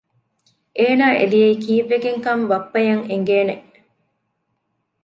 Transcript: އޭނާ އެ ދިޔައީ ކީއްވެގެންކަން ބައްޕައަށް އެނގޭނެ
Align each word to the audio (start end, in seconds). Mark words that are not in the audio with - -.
އޭނާ 0.79 1.05
އެ 1.17 1.25
ދިޔައީ 1.31 1.53
ކީއްވެގެންކަން 1.63 2.43
ބައްޕައަށް 2.49 3.05
އެނގޭނެ 3.09 3.55